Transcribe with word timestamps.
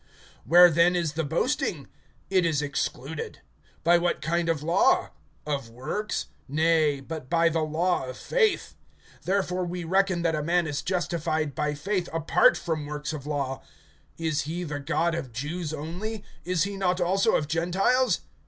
(27)Where 0.49 0.73
then 0.73 0.95
is 0.95 1.13
the 1.13 1.23
boasting? 1.23 1.87
It 2.31 2.43
is 2.43 2.63
excluded. 2.63 3.39
By 3.83 3.99
what 3.99 4.19
kind 4.19 4.49
of 4.49 4.63
law? 4.63 5.11
Of 5.45 5.69
works? 5.69 6.25
Nay; 6.47 7.01
but 7.01 7.29
by 7.29 7.49
the 7.49 7.59
law 7.61 8.07
of 8.07 8.17
faith. 8.17 8.73
(28)Therefore 9.27 9.69
we 9.69 9.83
reckon 9.83 10.23
that 10.23 10.33
a 10.33 10.41
man 10.41 10.65
is 10.65 10.81
justified 10.81 11.53
by 11.53 11.75
faith 11.75 12.09
apart 12.11 12.57
from 12.57 12.87
works 12.87 13.13
of 13.13 13.27
law. 13.27 13.61
Is 14.17 14.41
he 14.49 14.63
the 14.63 14.79
God 14.79 15.13
of 15.13 15.31
Jews 15.31 15.71
only? 15.71 16.23
(29)Is 16.47 16.63
he 16.63 16.77
not 16.77 16.99
also 16.99 17.35
of 17.35 17.47
Gentiles? 17.47 18.21